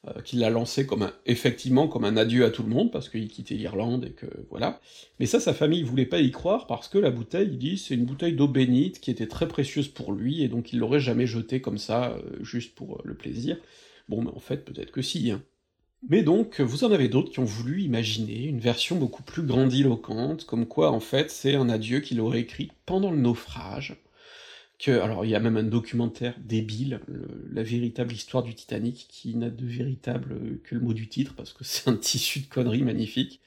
[0.08, 3.28] euh, qu'il l'a lancé comme effectivement comme un adieu à tout le monde, parce qu'il
[3.28, 4.80] quittait l'Irlande et que voilà.
[5.20, 7.94] Mais ça, sa famille voulait pas y croire, parce que la bouteille, il dit, c'est
[7.96, 11.28] une bouteille d'eau bénite qui était très précieuse pour lui, et donc il l'aurait jamais
[11.28, 13.58] jetée comme ça, juste pour le plaisir.
[14.10, 15.42] Bon, mais en fait, peut-être que si, hein.
[16.10, 20.46] Mais donc, vous en avez d'autres qui ont voulu imaginer une version beaucoup plus grandiloquente,
[20.46, 23.96] comme quoi en fait c'est un adieu qu'il aurait écrit pendant le naufrage,
[24.80, 27.02] que, alors il y a même un documentaire débile,
[27.52, 31.54] la véritable histoire du Titanic, qui n'a de véritable que le mot du titre, parce
[31.54, 33.40] que c'est un tissu de conneries magnifique,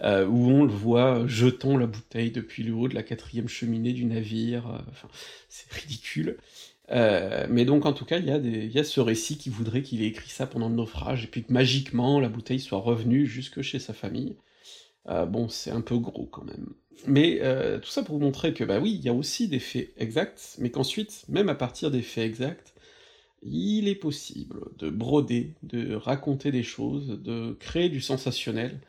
[0.00, 3.92] euh, où on le voit jetant la bouteille depuis le haut de la quatrième cheminée
[3.92, 5.08] du navire, euh, enfin,
[5.48, 6.38] c'est ridicule.
[6.92, 10.08] Euh, mais donc en tout cas, il y, a ce récit qui voudrait qu'il ait
[10.08, 13.78] écrit ça pendant le naufrage, et puis que magiquement la bouteille soit revenue jusque chez
[13.78, 14.36] sa famille.
[15.08, 16.74] Euh, bon, c'est un peu gros quand même.
[17.06, 19.58] Mais euh, tout ça pour vous montrer que, bah oui, il y a aussi des
[19.58, 22.74] faits exacts, mais qu'ensuite, même à partir des faits exacts,
[23.42, 28.80] il est possible de broder, de raconter des choses, de créer du sensationnel,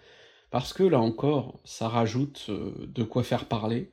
[0.51, 3.89] parce que là encore, ça rajoute de quoi faire parler,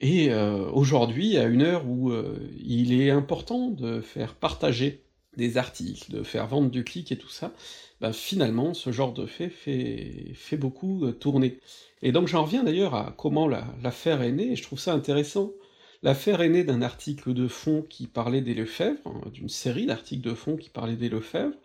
[0.00, 5.04] et euh, aujourd'hui, à une heure où euh, il est important de faire partager
[5.36, 7.52] des articles, de faire vendre du clic et tout ça,
[8.00, 11.58] bah finalement, ce genre de fait fait, beaucoup euh, tourner.
[12.02, 15.52] Et donc j'en reviens d'ailleurs à comment l'affaire est née, et je trouve ça intéressant.
[16.02, 20.28] L'affaire est née d'un article de fond qui parlait des Lefebvre, hein, d'une série d'articles
[20.28, 21.56] de fond qui parlaient des Lefebvre,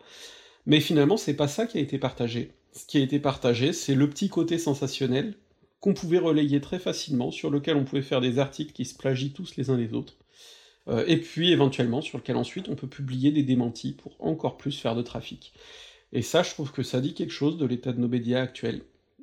[0.66, 2.52] mais finalement c'est pas ça qui a été partagé.
[2.72, 5.34] Ce qui a été partagé, c'est le petit côté sensationnel,
[5.80, 9.32] qu'on pouvait relayer très facilement, sur lequel on pouvait faire des articles qui se plagient
[9.32, 10.16] tous les uns les autres,
[10.88, 14.78] euh, et puis éventuellement sur lequel ensuite on peut publier des démentis pour encore plus
[14.78, 15.52] faire de trafic.
[16.12, 18.82] Et ça, je trouve que ça dit quelque chose de l'état de nos médias actuels,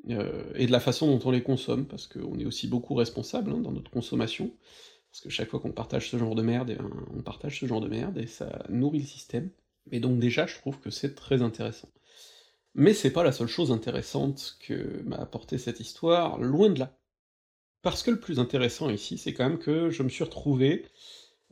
[0.10, 3.52] euh, et de la façon dont on les consomme, parce qu'on est aussi beaucoup responsable
[3.52, 4.52] hein, dans notre consommation,
[5.12, 7.66] parce que chaque fois qu'on partage ce genre de merde, eh ben, on partage ce
[7.66, 9.50] genre de merde, et ça nourrit le système.
[9.92, 11.90] Et donc déjà, je trouve que c'est très intéressant.
[12.78, 16.96] Mais c'est pas la seule chose intéressante que m'a apporté cette histoire, loin de là.
[17.82, 20.86] Parce que le plus intéressant ici, c'est quand même que je me suis retrouvé,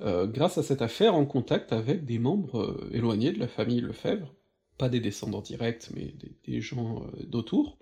[0.01, 3.81] euh, grâce à cette affaire, en contact avec des membres euh, éloignés de la famille
[3.81, 4.35] Lefebvre,
[4.77, 7.79] pas des descendants directs, mais des, gens euh, d'autour,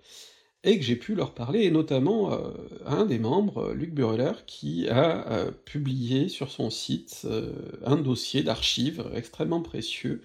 [0.62, 2.32] et que j'ai pu leur parler, et notamment
[2.86, 7.26] un des membres, Luc Bureler, qui a publié sur son site
[7.84, 10.22] un dossier d'archives extrêmement précieux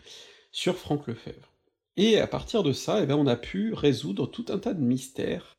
[0.53, 1.58] sur Franck Lefebvre.
[1.99, 4.81] Et à partir de ça, eh ben, on a pu résoudre tout un tas de
[4.81, 5.57] mystères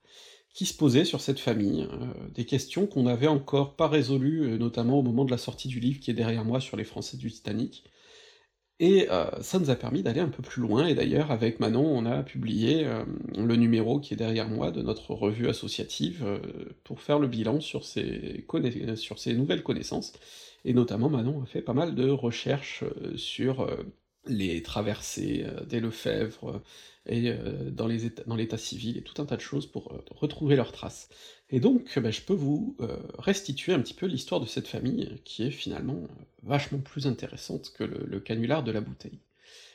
[0.54, 4.56] qui se posaient sur cette famille, euh, des questions qu'on n'avait encore pas résolues, euh,
[4.56, 7.18] notamment au moment de la sortie du livre qui est derrière moi sur les Français
[7.18, 7.84] du Titanic.
[8.78, 11.84] Et euh, ça nous a permis d'aller un peu plus loin, et d'ailleurs avec Manon
[11.84, 12.86] on a publié
[13.36, 16.24] le numéro qui est derrière moi de notre revue associative
[16.84, 20.14] pour faire le bilan sur sur ces nouvelles connaissances,
[20.64, 22.84] et notamment Manon a fait pas mal de recherches
[23.16, 23.68] sur
[24.26, 26.58] les traversées euh, des Lefebvre, euh,
[27.06, 27.86] et euh, dans
[28.36, 31.08] l'état civil, et tout un tas de choses pour retrouver leurs traces.
[31.48, 32.76] Et donc, bah, je peux vous
[33.18, 36.06] restituer un petit peu l'histoire de cette famille, qui est finalement
[36.42, 39.18] vachement plus intéressante que le, canular de la bouteille.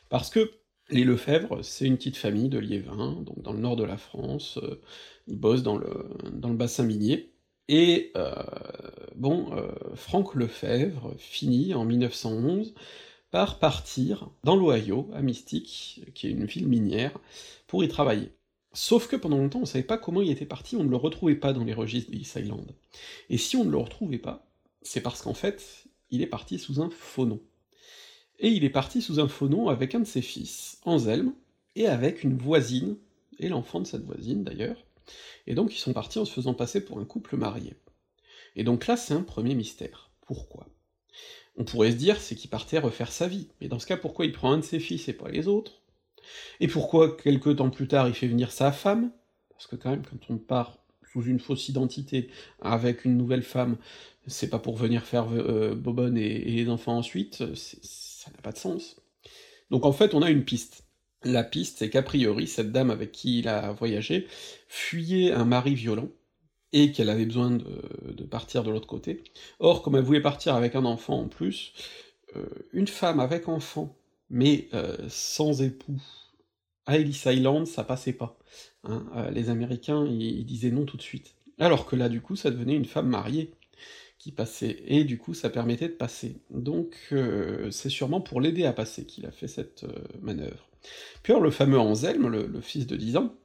[0.08, 0.52] Parce que
[0.90, 4.60] les Lefebvre, c'est une petite famille de Liévin, donc dans le nord de la France,
[5.28, 7.34] ils bossent dans le, dans le bassin minier,
[7.68, 8.14] et
[9.16, 9.52] bon,
[9.96, 12.74] Franck Lefebvre finit en 1911
[13.36, 17.12] par partir dans l'Ohio, à Mystic, qui est une ville minière,
[17.67, 18.32] pour y travailler.
[18.71, 21.36] Sauf que pendant longtemps, on savait pas comment il était parti, on ne le retrouvait
[21.36, 22.71] pas dans les registres d'East Island.
[23.30, 24.48] Et si on ne le retrouvait pas,
[24.84, 27.41] c'est parce qu'en fait, il est parti sous un faux nom.
[28.39, 31.34] Et il est parti sous un faux nom avec un de ses fils, Anselme,
[31.76, 32.95] et avec une voisine,
[33.38, 34.82] et l'enfant de cette voisine d'ailleurs,
[35.45, 37.74] et donc ils sont partis en se faisant passer pour un couple marié.
[38.56, 40.10] Et donc là, c'est un premier mystère.
[40.26, 40.67] Pourquoi?
[41.58, 44.26] On pourrait se dire, c'est qu'il partait refaire sa vie, mais dans ce cas, pourquoi
[44.26, 45.82] il prend un de ses fils et pas les autres?
[46.60, 49.12] Et pourquoi, quelque temps plus tard, il fait venir sa femme?
[49.52, 50.78] Parce que quand même, quand on part
[51.12, 52.30] sous une fausse identité,
[52.62, 53.78] avec une nouvelle femme,
[54.28, 58.58] c'est pas pour venir faire euh, Bobonne et, les enfants ensuite, ça n'a pas de
[58.58, 58.98] sens.
[59.70, 60.84] Donc en fait, on a une piste.
[61.24, 64.28] La piste, c'est qu'a priori, cette dame avec qui il a voyagé
[64.68, 66.10] fuyait un mari violent,
[66.76, 69.24] et qu'elle avait besoin de, partir de l'autre côté.
[69.60, 71.72] Or, comme elle voulait partir avec un enfant en plus,
[72.36, 73.96] euh, une femme avec enfant,
[74.30, 76.02] mais euh, sans époux,
[76.86, 78.38] à Ellis Island, ça passait pas.
[78.84, 79.06] Hein.
[79.16, 81.36] Euh, les Américains, ils, disaient non tout de suite.
[81.60, 83.52] Alors que là, du coup, ça devenait une femme mariée
[84.18, 86.42] qui passait, et du coup, ça permettait de passer.
[86.50, 87.14] Donc,
[87.70, 89.86] c'est sûrement pour l'aider à passer qu'il a fait cette
[90.22, 90.68] manœuvre.
[91.24, 93.36] Puis alors, le fameux Anselme, le, fils de 10 ans,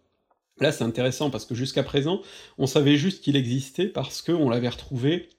[0.61, 2.21] Là, c'est intéressant parce que jusqu'à présent,
[2.59, 5.31] on savait juste qu'il existait parce qu'on l'avait retrouvé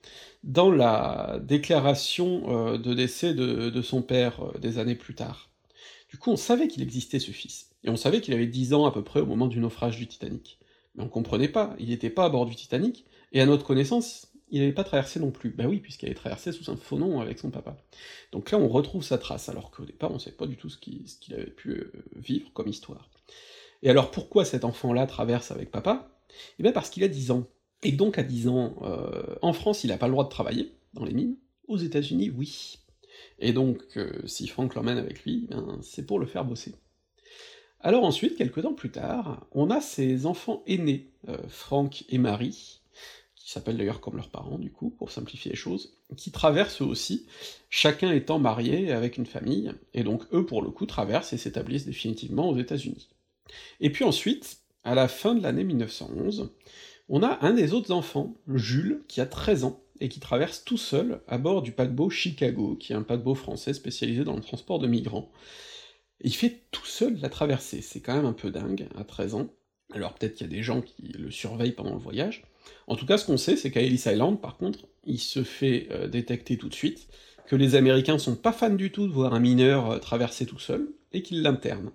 [0.42, 5.50] dans la déclaration euh, de décès de, son père euh, des années plus tard.
[6.10, 8.84] Du coup, on savait qu'il existait ce fils, et on savait qu'il avait 10 ans
[8.84, 10.58] à peu près au moment du naufrage du Titanic.
[10.94, 14.26] Mais on comprenait pas, il n'était pas à bord du Titanic, et à notre connaissance,
[14.50, 15.50] il n'avait pas traversé non plus.
[15.50, 17.76] Bah oui, puisqu'il avait traversé sous un faux nom avec son papa.
[18.32, 20.68] Donc là, on retrouve sa trace, alors qu'au départ, on ne savait pas du tout
[20.68, 23.08] ce qu'il avait pu euh, vivre comme histoire.
[23.82, 26.08] Et alors pourquoi cet enfant-là traverse avec papa?
[26.58, 27.46] Eh bien parce qu'il a 10 ans.
[27.82, 30.72] Et donc à 10 ans, euh, en France, il n'a pas le droit de travailler
[30.94, 32.78] dans les mines, aux États-Unis, oui.
[33.38, 36.74] Et donc, euh, si Franck l'emmène avec lui, ben, c'est pour le faire bosser.
[37.80, 42.80] Alors ensuite, quelques temps plus tard, on a ses enfants aînés, euh, Franck et Marie,
[43.34, 46.86] qui s'appellent d'ailleurs comme leurs parents, du coup, pour simplifier les choses, qui traversent eux
[46.86, 47.26] aussi,
[47.68, 51.86] chacun étant marié avec une famille, et donc eux, pour le coup, traversent et s'établissent
[51.86, 53.08] définitivement aux États-Unis.
[53.80, 56.52] Et puis ensuite, à la fin de l'année 1911,
[57.08, 60.78] on a un des autres enfants, Jules, qui a 13 ans, et qui traverse tout
[60.78, 64.80] seul à bord du paquebot Chicago, qui est un paquebot français spécialisé dans le transport
[64.80, 65.30] de migrants.
[66.20, 69.48] il fait tout seul la traversée, c'est quand même un peu dingue, à 13 ans.
[69.92, 72.44] Alors peut-être qu'il y a des gens qui le surveillent pendant le voyage.
[72.86, 75.88] En tout cas, ce qu'on sait, c'est qu'à Ellis Island, par contre, il se fait
[75.90, 77.08] euh, détecter tout de suite,
[77.46, 80.58] que les Américains sont pas fans du tout de voir un mineur euh, traverser tout
[80.58, 81.90] seul, et qu'ils l'internent.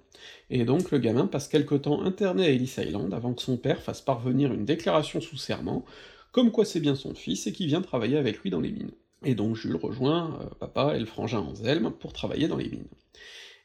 [0.49, 3.81] Et donc le gamin passe quelque temps interné à Ellis Island avant que son père
[3.81, 5.85] fasse parvenir une déclaration sous serment,
[6.31, 8.91] comme quoi c'est bien son fils et qui vient travailler avec lui dans les mines.
[9.23, 12.87] Et donc Jules rejoint euh, papa et le frangin Anselme pour travailler dans les mines.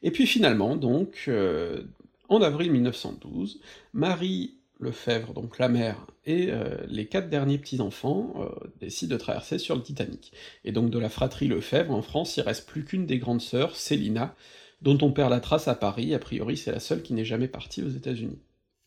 [0.01, 1.83] Et puis finalement, donc, euh,
[2.27, 3.61] en avril 1912,
[3.93, 8.33] Marie Lefebvre, donc la mère, et euh, les quatre derniers petits-enfants
[8.81, 10.33] décident de traverser sur le Titanic.
[10.65, 13.75] Et donc de la fratrie Lefebvre, en France, il reste plus qu'une des grandes sœurs,
[13.75, 14.35] Célina,
[14.83, 17.47] dont on perd la trace à Paris, a priori c'est la seule qui n'est jamais
[17.47, 18.39] partie aux États-Unis.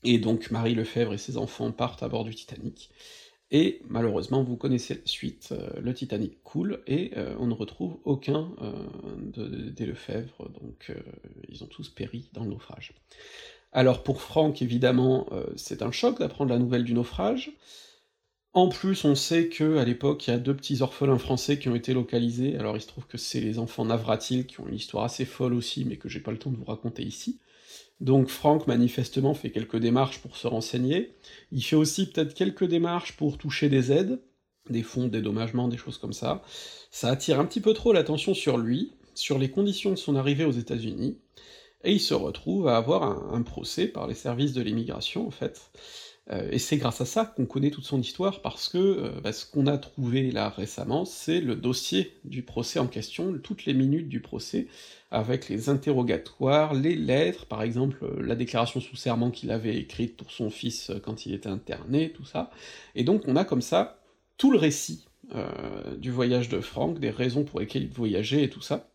[0.04, 2.90] Et donc Marie Lefebvre et ses enfants partent à bord du Titanic,
[3.50, 7.98] et malheureusement vous connaissez la suite, euh, le Titanic coule, et euh, on ne retrouve
[8.04, 10.92] aucun euh, des Lefebvre, donc
[11.48, 12.92] ils ont tous péri dans le naufrage.
[13.72, 17.52] Alors pour Franck, évidemment, c'est un choc d'apprendre la nouvelle du naufrage,
[18.56, 21.68] en plus, on sait que à l'époque, il y a deux petits orphelins français qui
[21.68, 24.76] ont été localisés, alors il se trouve que c'est les enfants Navratil qui ont une
[24.76, 27.38] histoire assez folle aussi, mais que j'ai pas le temps de vous raconter ici.
[28.00, 31.14] Donc Franck, manifestement, fait quelques démarches pour se renseigner.
[31.52, 34.22] Il fait aussi peut-être quelques démarches pour toucher des aides,
[34.70, 36.42] des fonds de dédommagement, des choses comme ça.
[36.90, 40.46] Ça attire un petit peu trop l'attention sur lui, sur les conditions de son arrivée
[40.46, 41.18] aux États-Unis,
[41.84, 43.02] et il se retrouve à avoir
[43.34, 45.70] un, procès par les services de l'immigration, en fait,
[46.28, 49.46] et c'est grâce à ça qu'on connaît toute son histoire, parce que euh, bah, ce
[49.46, 54.08] qu'on a trouvé là récemment, c'est le dossier du procès en question, toutes les minutes
[54.08, 54.66] du procès,
[55.12, 60.32] avec les interrogatoires, les lettres, par exemple la déclaration sous serment qu'il avait écrite pour
[60.32, 62.50] son fils euh, quand il était interné, tout ça,
[62.96, 64.00] et donc on a comme ça
[64.36, 65.06] tout le récit
[65.98, 68.90] du voyage de Franck, des raisons pour lesquelles il voyageait et tout ça,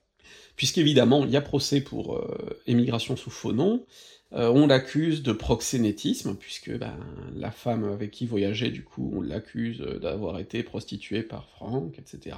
[0.56, 2.26] puisqu'évidemment il y a procès pour
[2.68, 3.86] émigration sous faux nom,
[4.34, 6.98] euh, on l'accuse de proxénétisme, puisque ben,
[7.36, 12.38] la femme avec qui voyageait, du coup, on l'accuse d'avoir été prostituée par Franck, etc.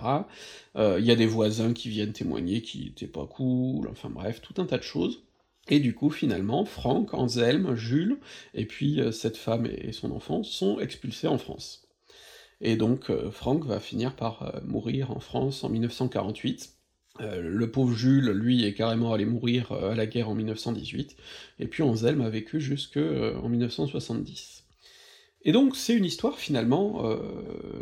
[0.76, 4.42] Euh, il y a des voisins qui viennent témoigner qui étaient pas cool, enfin bref,
[4.42, 5.24] tout un tas de choses.
[5.70, 8.18] Et du coup, finalement, Franck, Anselme, Jules,
[8.54, 11.88] et puis euh, cette femme et son enfant sont expulsés en France.
[12.60, 16.73] Et donc, Franck va finir par mourir en France en 1948,
[17.22, 21.16] euh, le pauvre Jules, lui, est carrément allé mourir euh, à la guerre en 1918,
[21.60, 24.64] et puis Anselme a vécu jusque euh, en 1970.
[25.44, 27.04] Et donc c'est une histoire finalement,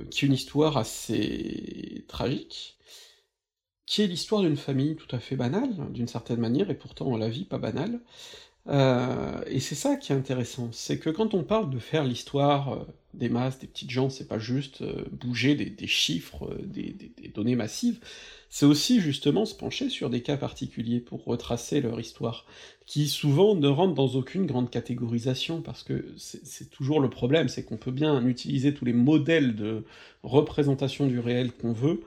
[0.09, 2.79] qui est une histoire assez tragique,
[3.85, 7.29] qui est l'histoire d'une famille tout à fait banale, d'une certaine manière, et pourtant la
[7.29, 8.01] vie pas banale,
[8.67, 12.73] Heu, et c'est ça qui est intéressant, c'est que quand on parle de faire l'histoire,
[12.75, 12.85] heu,
[13.15, 17.55] des masses, des petites gens, c'est pas juste, heu, bouger des chiffres, des des données
[17.55, 17.99] massives,
[18.49, 22.45] c'est aussi justement se pencher sur des cas particuliers pour retracer leur histoire,
[22.85, 27.63] qui souvent ne rentrent dans aucune grande catégorisation, parce que c'est toujours le problème, c'est
[27.65, 29.85] qu'on peut bien utiliser tous les modèles de
[30.23, 32.01] représentation du réel qu'on veut,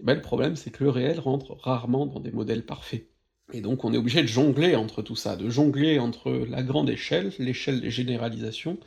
[0.00, 3.06] et bah, le problème c'est que le réel rentre rarement dans des modèles parfaits.
[3.52, 6.88] Et donc on est obligé de jongler entre tout ça, de jongler entre la grande
[6.88, 8.78] échelle, l'échelle des généralisations,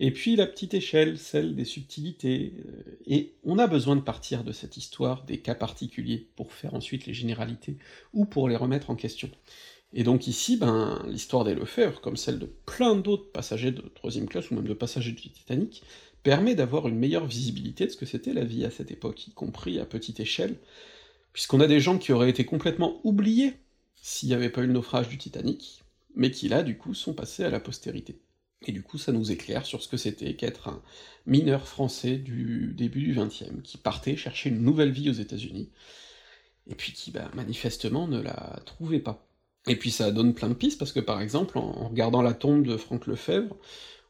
[0.00, 4.44] et puis la petite échelle, celle des subtilités, heu, et on a besoin de partir
[4.44, 7.76] de cette histoire des cas particuliers, pour faire ensuite les généralités,
[8.14, 9.30] ou pour les remettre en question.
[9.92, 14.26] Et donc ici, ben, l'histoire des Lefebvre, comme celle de plein d'autres passagers de 3ème
[14.26, 15.82] classe, ou même de passagers du Titanic,
[16.22, 19.32] permet d'avoir une meilleure visibilité de ce que c'était la vie à cette époque, y
[19.32, 20.56] compris à petite échelle,
[21.32, 23.54] puisqu'on a des gens qui auraient été complètement oubliés
[24.00, 25.84] s'il y avait pas eu le naufrage du Titanic,
[26.14, 28.20] mais qui là, du coup, sont passés à la postérité.
[28.66, 30.82] Et du coup, ça nous éclaire sur ce que c'était qu'être un
[31.26, 35.70] mineur français du début du XXe, qui partait chercher une nouvelle vie aux États-Unis,
[36.66, 39.26] et puis qui, bah, manifestement ne la trouvait pas.
[39.66, 42.66] Et puis ça donne plein de pistes, parce que par exemple, en regardant la tombe
[42.66, 43.56] de Franck Lefebvre,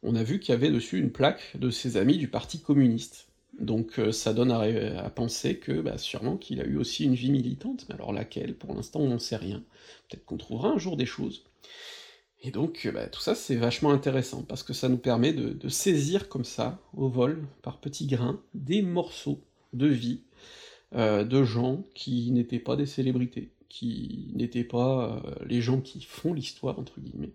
[0.02, 3.28] on a vu qu'il y avait dessus une plaque de ses amis du parti communiste.
[3.60, 7.30] Donc heu, ça donne à penser que, bah, sûrement qu'il a eu aussi une vie
[7.30, 8.54] militante, mais alors laquelle?
[8.56, 9.62] Pour l'instant on n'en sait rien.
[10.08, 11.44] Peut-être qu'on trouvera un jour des choses.
[12.42, 15.68] Et donc heu, bah, tout ça c'est vachement intéressant, parce que ça nous permet de
[15.68, 19.40] saisir comme ça, au vol, par petits grains, des morceaux
[19.74, 20.22] de vie,
[20.96, 26.32] heu, de gens qui n'étaient pas des célébrités, qui n'étaient pas, les gens qui «font
[26.32, 27.34] l'histoire» entre guillemets,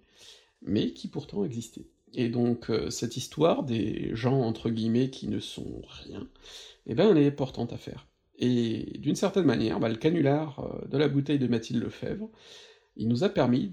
[0.63, 1.85] mais qui pourtant existaient.
[2.15, 6.27] Et donc heu, cette histoire des gens entre guillemets «qui ne sont rien»,
[6.87, 8.07] et ben elle est importante à faire.
[8.39, 12.29] Et d'une certaine manière, bah, le canular, heu, de la bouteille de Mathilde Lefebvre,
[12.97, 13.69] il nous a permis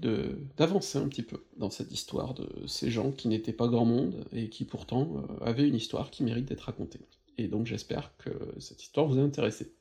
[0.57, 4.25] d'avancer un petit peu dans cette histoire de ces gens qui n'étaient pas grand monde,
[4.33, 6.99] et qui pourtant, heu, avaient une histoire qui mérite d'être racontée.
[7.37, 9.73] Et donc j'espère que cette histoire vous a intéressé.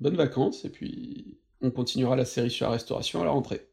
[0.00, 3.69] Bonnes vacances, et puis on continuera la série sur la Restauration à la rentrée.